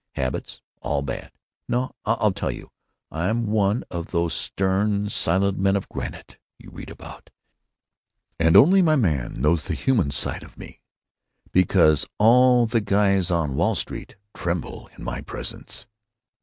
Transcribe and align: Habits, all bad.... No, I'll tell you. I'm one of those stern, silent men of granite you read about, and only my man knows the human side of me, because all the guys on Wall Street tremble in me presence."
Habits, 0.15 0.61
all 0.81 1.03
bad.... 1.03 1.31
No, 1.67 1.93
I'll 2.07 2.31
tell 2.31 2.49
you. 2.49 2.71
I'm 3.11 3.45
one 3.45 3.83
of 3.91 4.09
those 4.09 4.33
stern, 4.33 5.09
silent 5.09 5.59
men 5.59 5.75
of 5.75 5.87
granite 5.89 6.39
you 6.57 6.71
read 6.71 6.89
about, 6.89 7.29
and 8.39 8.57
only 8.57 8.81
my 8.81 8.95
man 8.95 9.39
knows 9.39 9.65
the 9.65 9.75
human 9.75 10.09
side 10.09 10.41
of 10.41 10.57
me, 10.57 10.81
because 11.51 12.07
all 12.17 12.65
the 12.65 12.81
guys 12.81 13.29
on 13.29 13.53
Wall 13.53 13.75
Street 13.75 14.15
tremble 14.33 14.89
in 14.97 15.05
me 15.05 15.21
presence." 15.21 15.85